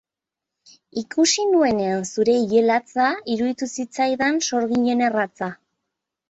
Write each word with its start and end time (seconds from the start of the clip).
Ikusi 1.01 1.43
nuenean 1.49 2.07
zure 2.11 2.35
Ile 2.45 2.63
latza 2.71 3.11
iruditu 3.35 3.69
zitzaidan 3.77 4.41
sorginen 4.49 5.07
erratza. 5.11 5.53